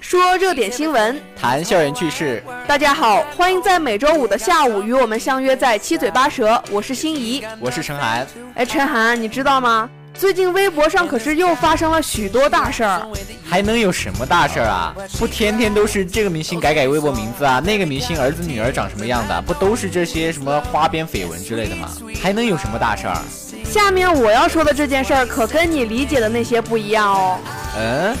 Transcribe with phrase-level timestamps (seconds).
[0.00, 2.40] 说热点新闻，谈校园趣事。
[2.66, 7.44] 大家好，欢迎在每周五的下午与我们相约在七嘴八舌，我是心怡。
[7.58, 8.24] 我是陈涵。
[8.54, 9.90] 哎，陈涵，你知道吗？
[10.16, 13.04] 最近微博上可是又发生了许多大事儿。
[13.44, 14.94] 还能有什么大事儿啊？
[15.18, 21.90] 不天天都是这个明星改改微博名字啊，那个明星儿子女儿长什么样的，不都是这些什么花边绯闻之类的吗？
[22.22, 23.16] 还能有什么大事儿？
[23.64, 27.38] 下面我要说的这件事儿可跟你理解的那些不一样哦。
[27.76, 28.16] 嗯？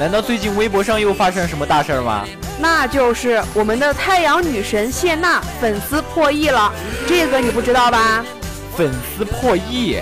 [0.00, 2.24] 难道最近微博上又发生什么大事儿吗？
[2.58, 6.72] 那就是我们的太阳女神谢娜粉丝破亿了，
[7.06, 8.24] 这个你不知道吧？
[8.76, 9.98] 粉丝破亿，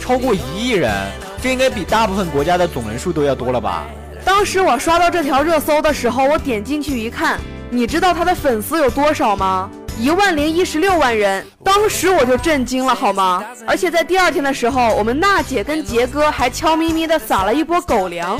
[0.00, 0.92] 超过一亿人，
[1.40, 3.86] 这应该比大部分国家的总人数都要多了吧？
[4.24, 7.38] 当时我刷到这条热搜的时候，我点进去一看，
[7.70, 9.70] 你知道她的粉丝有多少吗？
[9.98, 13.42] 一万零一十六万人，当时我就震惊了，好吗？
[13.66, 18.38] 而且在第二天的时候，我们娜姐跟杰哥还悄咪咪的撒了一波狗粮。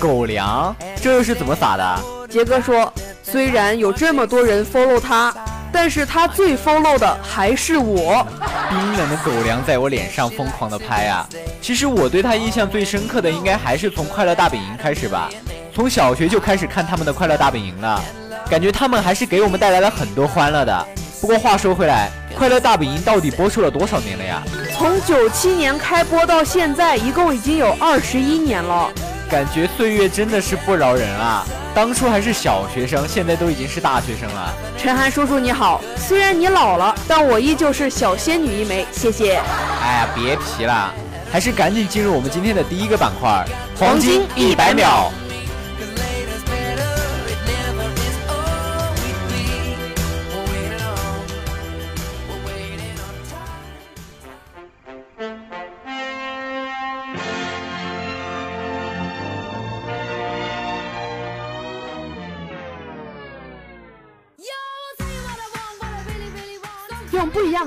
[0.00, 0.74] 狗粮？
[1.02, 2.00] 这又是怎么撒的？
[2.28, 5.32] 杰哥说，虽然有这么多人 follow 他，
[5.72, 8.26] 但是他最 follow 的还是我。
[8.68, 11.26] 冰冷的狗粮在我脸上疯狂的拍啊！
[11.60, 15.30] 其实我对他印象最深刻的，应该还是从《快乐大本营》开始吧。
[15.74, 18.02] 从小学就开始看他们的《快乐大本营》了，
[18.50, 20.86] 感觉他们还是给我们带来了很多欢乐的。
[21.20, 24.42] 不过话说回来，《快乐大本营》到底播出了多少年了呀？
[24.76, 28.90] 从九七年开播到现在，一共已经有二十一年了。
[29.28, 31.44] 感觉岁月真的是不饶人啊！
[31.74, 34.54] 当初还是小学生，现在都已经是大学生了。
[34.78, 39.40] 陈涵叔叔你好，虽然你老了，但我依旧是小仙女一枚，谢谢。
[39.82, 40.94] 哎呀，别皮了，
[41.30, 43.44] 还是赶紧进入我们今天的第一个板块——
[43.78, 45.10] 黄金一百秒。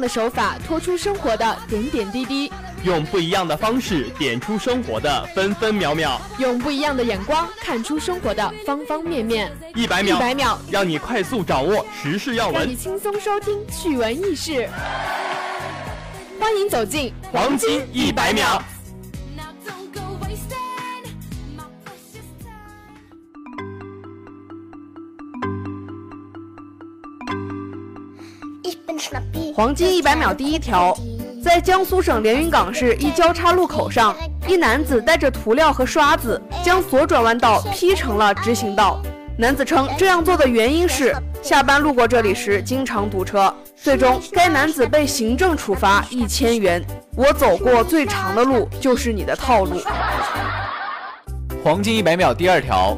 [0.09, 2.52] 手法拖出生活的点点滴滴，
[2.84, 6.20] 用不一样的方式点出生活的分分秒秒。
[6.40, 9.52] 用不一样的眼光看出生活的方方面面。
[9.75, 12.75] 一百秒，一百秒，让你快速掌握时事要闻让你。
[12.75, 14.68] 轻松收听趣闻轶事。
[16.40, 18.59] 欢迎走进黄金一百秒。
[29.59, 30.97] 黄金一百秒第一条，
[31.44, 34.16] 在江苏省连云港市一交叉路口上，
[34.47, 39.02] 一男子带着涂料和刷子将左转弯道劈成了直行道。
[39.38, 43.53] 男子称这样做的原因是下班路过这里时经常堵车。
[43.75, 46.81] 最终，该男子被行政处罚一千元。
[47.18, 49.81] 我走过最长的路就是你的套路。
[51.62, 52.98] 黄金一百秒第二条，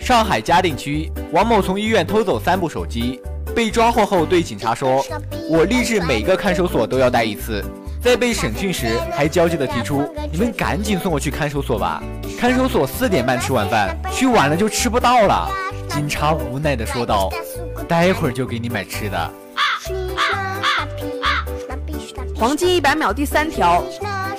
[0.00, 3.22] 上海嘉定区王某从医院偷走三部手机，
[3.54, 5.04] 被抓获后对警察说
[5.48, 7.62] ：“我立志每个看守所都要待一次。”
[8.02, 10.02] 在被审讯时还焦急地提出
[10.32, 12.02] ：“你们赶紧送我去看守所吧，
[12.38, 15.48] 看守所四点半吃晚饭，去晚了就吃不到了。”
[15.88, 17.30] 警察无奈地说道
[17.86, 19.30] ：“待会儿就给你买吃的。
[22.34, 23.84] ”黄金一百秒第三条，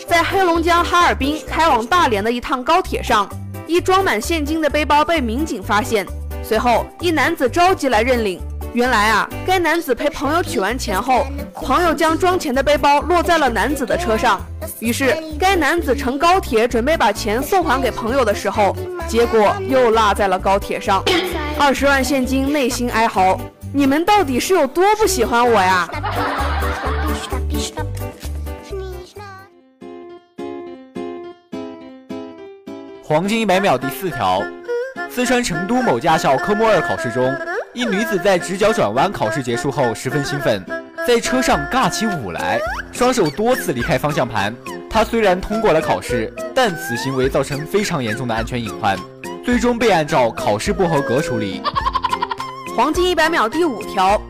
[0.05, 3.29] 在黑龙江哈尔滨开往大连的一趟高铁上，
[3.65, 6.05] 一装满现金的背包被民警发现。
[6.43, 8.41] 随后，一男子着急来认领。
[8.73, 14.41] 原来啊，该男子陪朋友取完钱后，朋友将装钱的背包落在了男子的车上。
[14.79, 18.75] 于是，该男子乘高铁准备把钱送还给朋友的时候，
[19.07, 21.03] 结果又落在了高铁上。
[21.59, 23.39] 二十万现金，内心哀嚎：
[23.71, 25.87] 你们到底是有多不喜欢我呀？
[33.03, 34.41] 黄金一百秒第四条，
[35.11, 37.23] 四川成都某驾校科目二考试中，
[37.73, 40.63] 一女子在直角转弯考试结束后十分兴奋，
[41.07, 42.59] 在车上尬起舞来，
[42.91, 44.55] 双手多次离开方向盘，
[44.87, 48.95] 她虽然通过了考试，但此行为造成非常严重的安全隐患，
[49.43, 51.63] 最终被按照考试不合格处理。
[52.77, 54.21] 黄金一百秒第五条，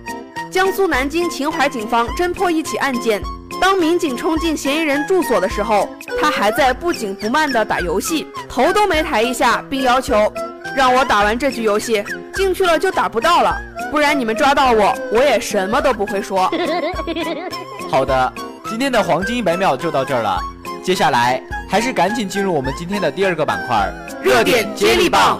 [0.50, 3.22] 江苏南京秦淮警方侦破一起案件。
[3.60, 5.90] 当民警冲进嫌疑人住所的时候，
[6.22, 10.32] 他还在不紧不慢地打游戏，头都没抬一下，并要求
[10.78, 12.04] 让我打完这局游戏，
[12.34, 13.56] 进去了就打不到了，
[13.92, 16.50] 不然你们抓到我，我也什么都不会说。
[17.90, 18.34] 好的，
[18.70, 20.40] 今天的黄金一百秒就到这儿了，
[20.84, 23.92] 接下来还是赶紧进入我们今天的第二个板块——
[24.22, 25.40] 热点接力棒。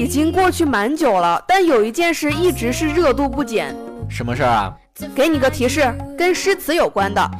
[0.00, 3.76] 已经过去蛮久了，但有一件事一直是热度不减。
[4.08, 4.74] 什么事儿啊？
[5.14, 7.30] 给你个提示，跟诗词有关的。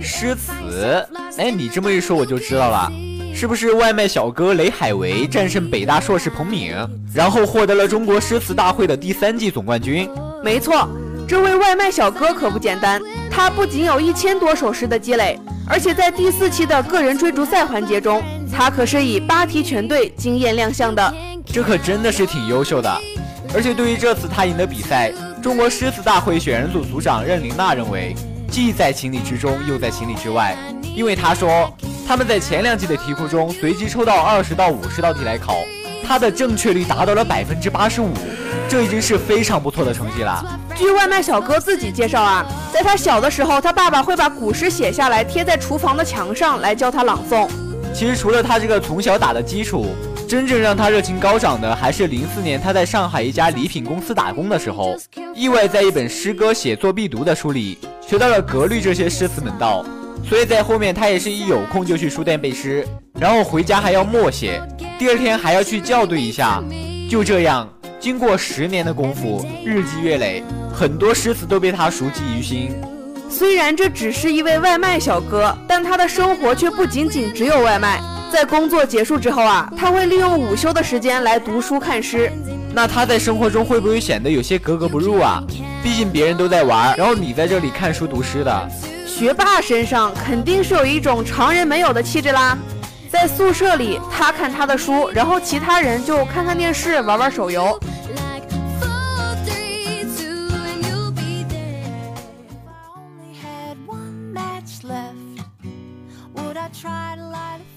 [0.00, 1.06] 诗词？
[1.36, 2.90] 哎，你这么一说我就知道了，
[3.34, 6.72] 是不是外卖小哥雷海为战胜北大硕士彭敏，
[7.14, 10.08] 然后获得了中国诗词大会的第三季总冠军？
[10.42, 10.88] 没错，
[11.28, 12.98] 这位外卖小哥可不简单，
[13.30, 15.38] 他不仅有一千多首诗的积累，
[15.68, 21.14] 而且在第四期的个人追逐赛环节中，他可是以八题全对惊艳亮相的。
[21.56, 23.00] 这可真的是挺优秀的，
[23.54, 25.10] 而且对于这次他赢的比赛，
[25.42, 28.14] 中国诗词大会选人组组长任琳娜认为，
[28.50, 30.54] 既在情理之中，又在情理之外，
[30.94, 31.72] 因为他说
[32.06, 35.56] 他们在前两季的题库中随机抽到二十到五十道题来考，
[36.06, 38.12] 他的正确率达到了百分之八十五，
[38.68, 40.60] 这已经是非常不错的成绩了。
[40.74, 47.48] 据外卖小哥自己介绍啊，在他小的时候，他爸爸会把古诗写下来贴在厨房的墙上来教他朗诵。
[47.94, 49.96] 其实除了他这个从小打的基础。
[50.26, 54.96] 真正让他热情高涨的，还是零四年他在上海一家礼品公司打工的时候，
[55.34, 59.84] 意外在一本诗歌写作必读的书里学到了格律这些诗词门道，
[60.28, 62.84] 所以在后面他也是一有空就去书店背诗，
[63.20, 64.60] 然后回家还要默写，
[64.98, 66.60] 第二天还要去校对一下。
[67.08, 67.68] 就这样，
[68.00, 70.42] 经过十年的功夫，日积月累，
[70.74, 72.74] 很多诗词都被他熟记于心。
[73.30, 78.00] 虽然这只是一位外卖小哥，但他的生活却不仅仅只有外卖。
[78.32, 82.30] 在工作结束之后啊，他会利用午休的时间来读书看诗。
[82.72, 85.42] 那他在生活中会不会显得有些格格不入啊？
[85.82, 88.70] 毕竟别人都在玩，然后你在这里看书读诗的。
[89.06, 92.58] 学霸身上肯定是有一种常人没有的气质啦。
[93.10, 97.78] 在宿舍里，他看他的书，然后其他人就看看电视、玩玩手游。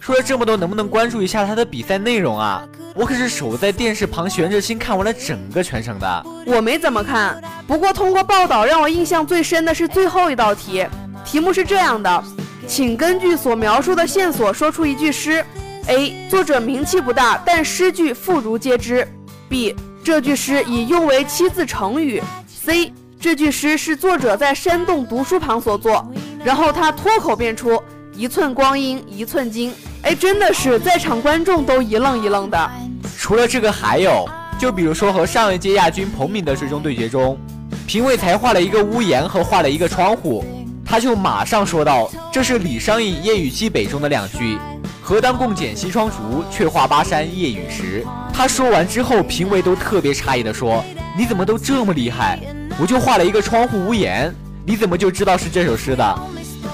[0.09, 2.67] 说了这么多，能不能关注一下他的比赛内容啊？
[2.95, 6.25] 我可是守在电视旁悬着心看完了整个全程的。
[6.47, 10.83] 我没怎么看，不过通过报道让我印象最深的是最后一道题，
[11.23, 12.23] 题目是这样的：
[12.67, 15.45] 请根据所描述的线索说出一句诗。
[15.85, 16.27] A.
[16.27, 19.07] 作者名气不大，但诗句妇孺皆知。
[19.47, 19.75] B.
[20.03, 22.19] 这句诗已用为七字成语。
[22.47, 22.91] C.
[23.21, 26.11] 这句诗是作者在山洞读书旁所作，
[26.43, 27.79] 然后他脱口便出
[28.17, 29.71] “一寸光阴一寸金”。
[30.09, 32.71] 哎，真的是在场观众都一愣一愣的。
[33.15, 37.37] 除了这个，还有，就比如说和上一届亚军彭敏的最终对决中，
[37.85, 40.43] 评委才画了一个屋檐和画了一个窗户，
[40.83, 44.57] 他就马上说道：“这是李商隐《夜雨寄北》中的两句
[44.99, 50.83] ：‘何当共剪西窗烛，却话巴山夜雨时。’”他说完之后，评委都特别诧异的说
[51.15, 52.39] ：“你怎么都这么厉害？
[52.81, 54.33] 我就画了一个窗户屋檐，
[54.65, 56.19] 你怎么就知道是这首诗的？”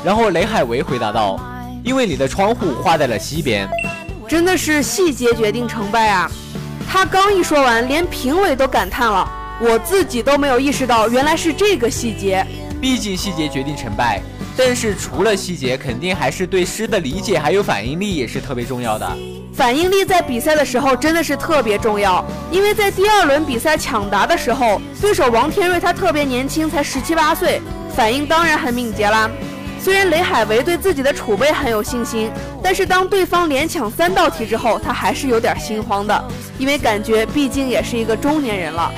[0.06, 1.38] 然后雷海为回答道。
[1.86, 3.70] 因为你的窗户画在了西边，
[4.28, 6.30] 真的是细节决定成败啊！
[6.90, 12.44] 他刚一说完，连评委都感叹了，我自己都没有意识到，原来是这个细节。
[12.82, 14.20] 毕竟细节决定成败，
[14.58, 19.08] 但是除了细节，肯定还是对诗的理解还有反应力也是特别重要的。
[19.54, 27.62] 反应力在比赛的时候真的是特别重要，因为在第二轮比赛抢答的时候，对手王天瑞他特别年轻，才十七八岁，
[27.96, 29.30] 反应当然很敏捷啦。
[29.86, 32.32] 虽然雷海为对自己的储备很有信心，
[32.64, 36.28] 但是当对方连抢三道题之后，他还是有点心慌的，
[36.58, 38.92] 因为感觉毕竟也是一个中年人了。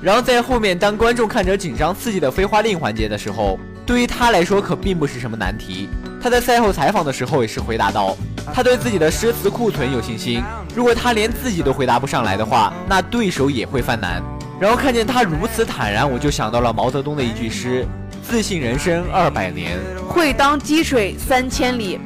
[0.00, 5.90] 然后在后面，当观众看着紧张刺激的飞花令环节的时候，对于他来说可并不是什么难题。
[6.22, 8.16] 他在赛后采访的时候也是回答道，
[8.54, 10.42] 他对自己的诗词库存有信心，
[10.74, 14.22] 如果他连自己都回答不上来的话，那对手也会犯难。
[14.60, 17.86] 然后看见他如此坦然，我就想到了毛泽东的一句诗
[18.22, 21.98] ：“自信人生二百年，会当积水三千里。”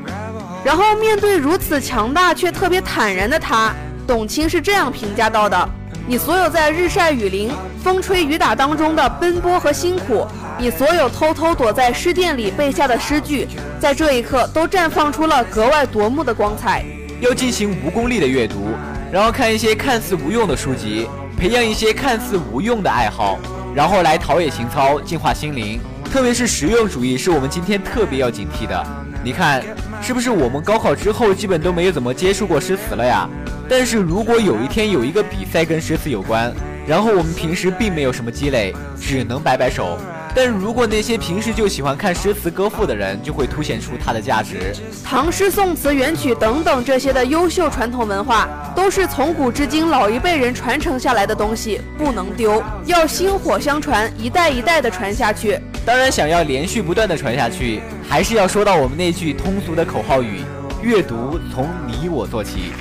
[0.65, 3.75] 然后面对如此强大却特别坦然的他，
[4.07, 5.69] 董卿是这样评价到的。
[6.07, 7.51] 你所有在日晒雨淋、
[7.83, 10.27] 风吹雨打当中的奔波和辛苦，
[10.59, 13.49] 你所有偷偷躲在诗店里背下的诗句，
[13.81, 16.85] 在这一刻都绽放出了格外夺目的光彩。
[17.25, 18.69] 要进行无功利的阅读，
[19.11, 23.39] 然后看一些看似无用的书籍，培养一些看似无用的爱好，
[23.75, 25.81] 然后来陶冶情操、净化心灵。
[26.05, 28.87] 特别是实用主义，是我们今天特别要警惕的。
[29.25, 29.63] 你看，
[30.03, 33.27] 是不是我们高考之后基本都没有怎么接触过诗词了呀？
[33.71, 36.53] 但是如果有一天有一个比赛跟诗词有关，
[36.87, 39.99] 然后我们平时并没有什么积累，只能摆摆手。
[40.37, 44.75] 但如果那些平时就喜欢看诗词歌赋的人，就会凸显出它的价值。
[45.05, 55.57] 唐诗宋词元曲等等这些的优秀传统文化，都是从古至今老一辈人传承下来的东西，不能丢，要薪火相传，一代一代的传下去。
[55.87, 60.41] 当然，想要连续不断的传下去，还是要说到我们那句通俗的口号语：
[60.83, 62.73] 阅读从你我做起。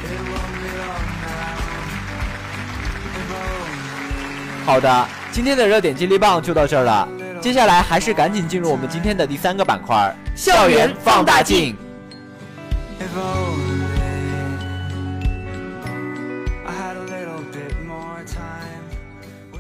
[4.66, 7.08] 好的，今天的热点接力棒就到这儿了。
[7.44, 11.76] 接下来还是赶紧进入我们今天的第三个板块——校园放大镜。
[13.02, 13.84] If only
[16.66, 18.88] I had a little bit more time
[19.52, 19.60] with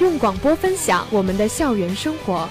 [0.00, 2.48] 用广播分享我们的校园生活。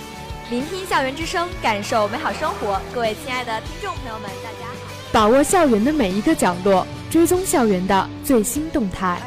[0.52, 2.80] 聆听校园之声，感受美好生活。
[2.94, 4.76] 各位亲爱的听众朋友们，大家好。
[5.12, 9.22] 把握校园的每一个角落，追踪校园的最新动态。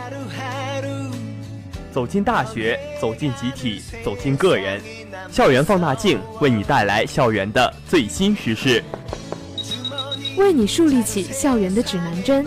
[1.93, 4.81] 走进大学，走进集体，走进个人，
[5.31, 8.83] 校园放大镜为你带来校园的最新时事，
[10.37, 12.45] 为你树立起校园的指南针，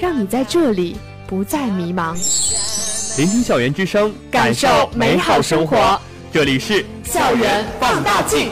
[0.00, 0.96] 让你在这里
[1.28, 2.14] 不再迷茫。
[3.16, 5.96] 聆听校园之声，感受美好生活。
[6.32, 8.50] 这里是校园放大镜。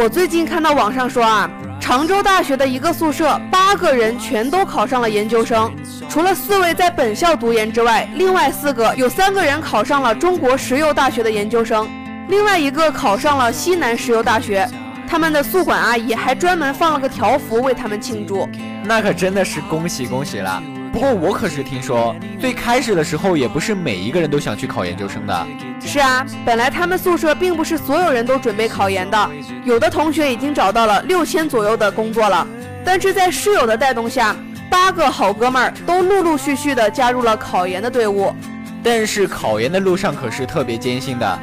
[0.00, 1.50] 我最近看到网上说啊，
[1.80, 5.74] 常州大学的一个宿舍八个人全都考上了研究生，
[6.08, 11.88] 除了四位在本校读研之外，另外四个有三个人考上了中国石油大学的研究生，
[12.28, 14.68] 另外一个考上了西南石油大学。
[15.08, 18.48] 他们的宿管阿姨还专门放了个条幅为他们庆祝。
[18.84, 20.62] 那可真的是恭喜恭喜了。
[20.92, 25.46] 不过我可是听说，最开始的时候也不是每一个人都想去考研究生的。
[25.80, 29.30] 是啊，本来他们宿舍并不是所有人都准备考研的，
[29.64, 32.46] 有的同学已经找到了六千左右的工作了。
[32.84, 34.34] 但是在室友的带动下，
[34.70, 38.34] 八个好哥们儿都陆陆续续的加入了考研的队伍。
[38.82, 41.38] 但是考研的路上可是特别艰辛的，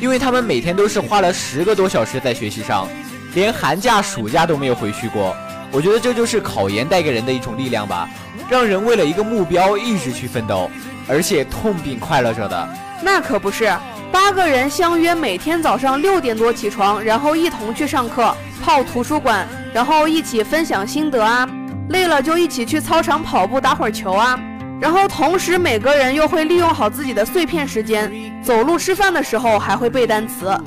[0.00, 2.86] 因为他们每天都是花了十个多小时在学习上，
[3.34, 5.34] 连寒假、暑假都没有回去过。
[5.72, 8.08] 我觉得这就是考研带给人的一种力量吧，
[8.50, 10.68] 让人为了一个目标一直去奋斗，
[11.06, 12.68] 而且痛并快乐着的。
[13.00, 13.72] 那可不是，
[14.10, 21.48] 八个人相约每天早上六点多起床，然后一同去上课，泡图书馆，然后一起分享心得啊，
[21.90, 24.36] 累了就一起去操场跑步打会儿球啊，
[24.80, 30.60] 然后同时每个人又会利用好自己的碎片时间，走路吃饭的时候还会背单词。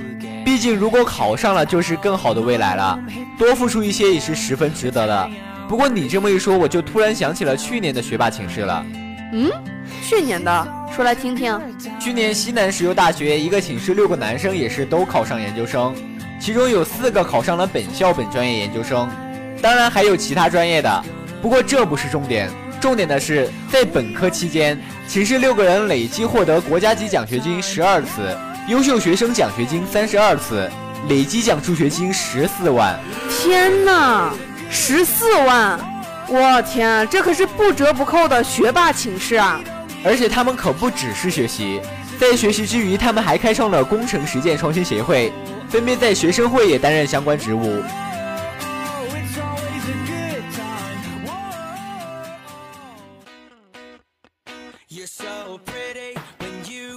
[0.46, 2.98] 毕竟如果考上了，就是更好的未来了，
[3.38, 5.30] 多付出一些也是十分值得的。
[5.68, 8.86] 不过你这么一说，我就突然想起了去年的学霸寝室了。
[9.34, 9.50] 嗯，
[10.04, 11.60] 去年的，说来听听。
[12.00, 15.96] 去年西南石油大学一个寝室六个男生也是都考上研究生，
[16.40, 19.10] 其中有四个考上了本校本专业研究生，
[19.62, 21.04] 当然还有其他专业的。
[21.42, 30.70] 不过这不是重点，重点的是在本科期间，寝室六个人累计获得国家级奖学金十二次，优秀学生奖学金三十二次，
[31.10, 33.00] 累计奖助学金十四万。
[33.30, 34.32] 天哪，
[34.70, 35.80] 十四万！
[36.28, 39.62] 我天，这可是不折不扣的学霸寝室啊！
[40.04, 41.82] 而且他们可不只是学习，
[42.20, 45.32] 在学习之余，他们还开创了工程实践创新协会，
[45.70, 47.84] 分别在学生会也担任相关职务。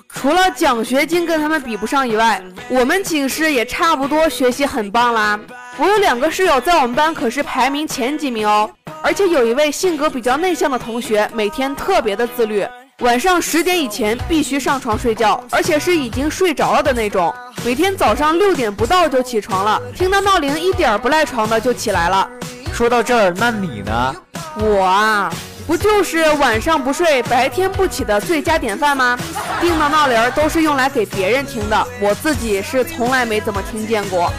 [0.09, 5.39] 除了奖学金跟他们比不上以外，我们寝室也差不多学习很棒啦。
[5.79, 8.71] 我有两个室友在我们班可是排名前几名哦，
[9.03, 12.67] 而且有一位性格比较内向的同学，每天特别的自律，
[13.01, 17.33] 晚上十点以前必须上床睡觉，而且是已经睡着了的那种。
[17.63, 22.27] 每天早上六点不到就起床了，听到闹铃一点不赖床的就起来了。
[22.73, 24.17] 说到这儿，那你呢？
[24.59, 25.31] 我啊，
[25.67, 29.19] 不就是晚上不睡，白天不起的最佳典范吗？
[29.61, 34.33] 定的闹铃儿都是用来给别人听的，我自己是从来没怎么听见过。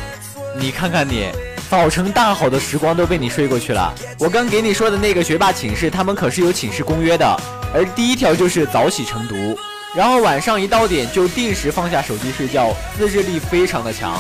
[0.60, 1.30] 你看看你，
[1.70, 3.94] 早晨大好的时光都被你睡过去了。
[4.20, 7.26] 我刚给你说的那个学霸寝室，他们可是有寝室公约的，
[7.74, 9.58] 而第一条就是早起晨读，
[9.96, 14.20] 然后晚上一到点就定时放下手机睡觉，自制力非常的强。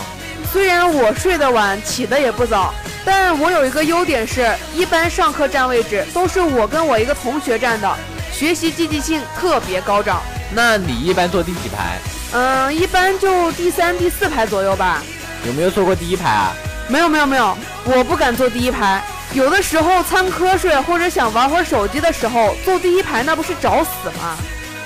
[0.51, 2.71] 虽然我睡得晚，起得也不早，
[3.03, 7.91] 但我有一个优点是，一般上课占位置都是我跟我一个同学占的，
[8.31, 10.21] 学习积极性特别高涨。
[10.53, 11.97] 那你一般坐第几排？
[12.33, 15.01] 嗯，一般就第三、第四排左右吧。
[15.47, 16.53] 有没有坐过第一排啊？
[16.89, 19.01] 没有没有没有，我不敢坐第一排。
[19.33, 24.35] 有的时候参瞌睡或者想玩会儿手机的时候，坐第一排那不是找死吗？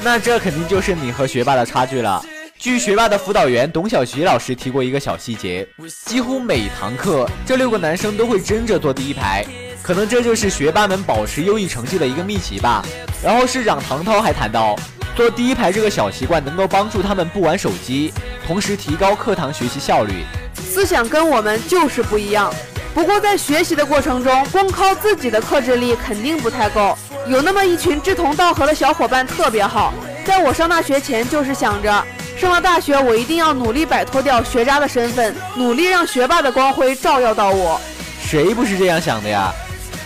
[0.04, 2.24] 那这肯定就是你和学霸的差距了。
[2.60, 5.68] 据学霸的辅导员董小徐老师提过一个小细节，
[6.06, 9.44] 几乎每堂课这六个男生都会争着坐第一排，
[9.82, 12.86] 可能这就是学霸们保持优异成绩的一个秘籍吧。
[13.24, 14.76] 然后市长唐涛还谈到，
[15.16, 18.14] 坐第一排这个小习惯能够帮助他们不玩手机，
[18.46, 20.24] 同时提高课堂学习效率。
[20.62, 22.54] 思想跟我们就是不一样。
[22.94, 26.98] 不过在学习的过程中，光靠自己的克制力肯定不太够。
[27.28, 29.94] 有那么一群志同道合的小伙伴特别好。
[30.26, 32.04] 在我上大学前，就是想着
[32.38, 37.80] 上了大学，我一定要努力摆脱掉学渣的身份，努力让学霸的光辉照耀到我。
[38.22, 39.52] 谁不是这样想的呀？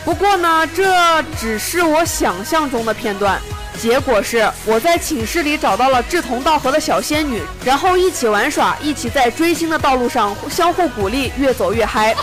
[0.04, 3.42] 不过呢，这只是我想象中的片段。
[3.76, 12.16] 结果是我在寝室里找到了志同道合的小仙女，然后一起玩耍，一起在追星的道路上相互鼓励，越走越嗨。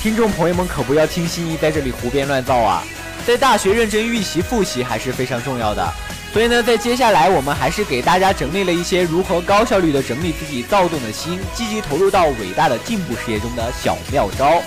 [0.00, 2.82] 听众朋友们可不要听心仪在这里胡编乱造啊！
[3.26, 5.92] 在大学认真预习复习还是非常重要的。
[6.32, 14.62] 所以呢，在接下来我们还是给大家整理了一些如何高效率的整理自己躁动的心，积极投入到伟大的进步事业中的小妙招。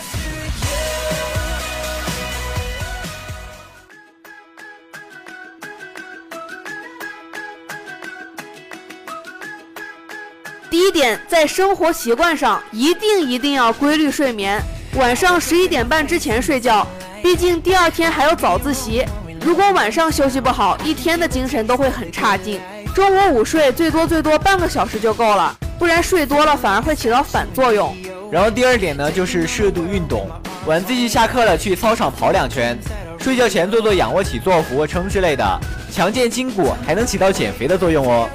[11.47, 14.61] 生活习惯上一定一定要规律睡眠，
[14.95, 16.85] 晚上十一点半之前睡觉，
[17.21, 19.05] 毕竟第二天还有早自习。
[19.41, 22.59] 如果晚上休息不好，一天的精神都会很差劲。
[22.93, 27.95] 中午午睡最多最多半个小时就够了，不然睡多了反而会起到反作用。
[28.31, 30.27] 然后第二点呢，就是适度运动，
[30.65, 32.77] 晚自习下课了去操场跑两圈，
[33.19, 35.59] 睡觉前做做仰卧起坐、俯卧撑之类的，
[35.91, 38.29] 强健筋骨，还能起到减肥的作用哦。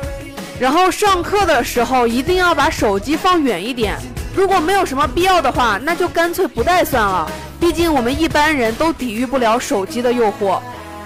[0.61, 3.97] 然后上课的时候一定要把手机放远一点，
[4.37, 7.27] 如果没有什么必要的话，那就干脆不带算了。
[7.59, 10.61] 毕竟我们一般人都抵御不了手机的诱惑。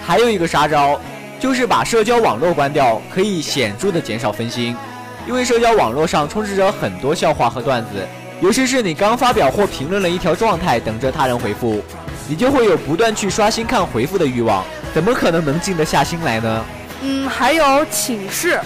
[0.05, 1.01] 还有一个杀招，
[1.39, 4.77] 就是把社交网络关掉，可以显著的减少分心。
[5.25, 8.05] 因为社交网络上充斥着很多笑话和段子，
[8.41, 11.81] 尤其是你刚发表或评论了一条状态，等着他人回复，
[12.29, 16.65] 你就会有不断去刷新看回复的欲望，怎么可能能静得下心来呢？
[17.03, 18.59] 嗯，还有寝室，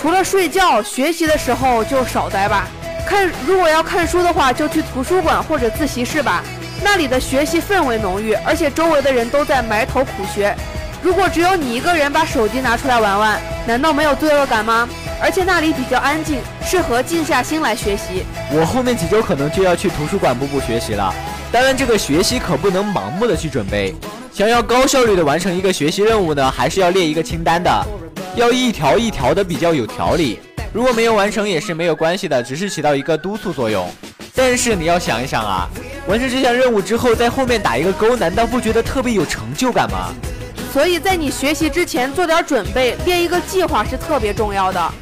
[0.00, 2.68] 除了睡觉、学习的时候就少待吧。
[3.06, 6.42] 看，如果要看书的话，就去图书馆或者自习室吧，
[6.82, 10.54] 那里的学习氛围浓郁，而且周围的人都在埋头苦学。
[11.02, 14.88] 如果只有你一个人把手机拿出来玩玩，难道没有罪恶感吗？
[15.22, 18.24] 而且那里比较安静，适合静下心来学习。
[18.52, 21.14] 我后面几周可能就要去图书馆步步学习了。
[21.50, 23.94] 当然，这个学习可不能盲目的去准备。
[24.32, 27.70] 想要高效率的完成一个学习任务呢，还是要列一个清单的，
[28.36, 30.38] 要一条一条的比较有条理。
[30.70, 33.88] 如果没有完成也是没有关系的，只是起到一个督促作用。
[34.34, 35.66] 但是你要想一想啊，
[36.06, 40.12] 完成这项任务之后，在后面打一个勾，难道不觉得特别有成就感吗？
[40.70, 44.92] 所以在你学习之前做点准备，列一个计划是特别重要的。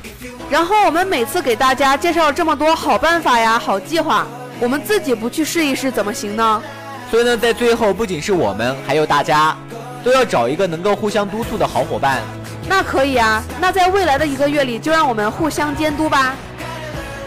[0.48, 4.24] 然后我们每次给大家介绍这么多好办法呀、好计划，
[4.60, 6.62] 我们自己不去试一试怎么行呢？
[7.10, 9.56] 所以呢，在最后，不仅是我们，还有大家，
[10.04, 12.22] 都要找一个能够互相督促的好伙伴。
[12.66, 16.34] 那可以啊，那在未来的一个月里，就让我们互相监督吧。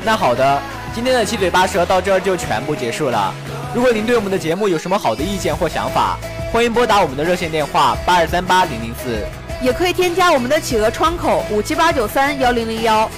[0.03, 0.61] 那好的，
[0.95, 3.33] 今天的七嘴八舌到这儿就全部结束了。
[3.73, 6.17] 如果您对我们的节目有什么好的意见或想法，
[6.51, 9.23] 欢迎拨打我们的热线电话八二三八零零四，
[9.61, 13.09] 也可以添加我们的企鹅窗口五七八九三幺零零幺。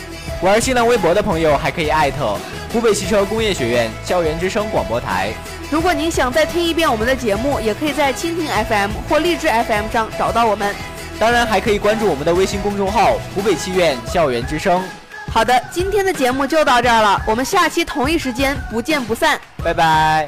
[0.41, 2.37] 玩新浪微博的朋友还可以艾特
[2.73, 5.29] 湖北汽车工业学院校园之声广播台。
[5.69, 10.75] 如果您想再听一遍我们的节目，也可以在蜻蜓 FM 或荔枝 FM 上找到我们。
[11.19, 14.81] 当然还可以关注我们的微信公众号“湖北七院校园之声
[15.31, 20.27] 好的，今天的节目就到这儿了，我们下期同一时间不见不散。”，拜拜。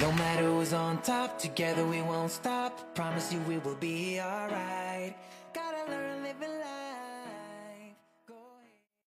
[0.00, 2.72] No matter who's on top, together we won't stop.
[2.94, 5.14] Promise you we will be alright.
[5.54, 6.81] Gotta learn living life.